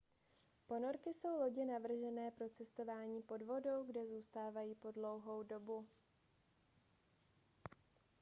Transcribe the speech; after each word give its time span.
ponorky 0.67 1.13
jsou 1.13 1.39
lodě 1.39 1.65
navržené 1.65 2.31
pro 2.31 2.49
cestování 2.49 3.21
pod 3.21 3.41
vodou 3.41 3.83
kde 3.83 4.05
zůstávají 4.05 4.75
po 4.75 4.91
dlouhou 4.91 5.43
dobu 5.43 5.87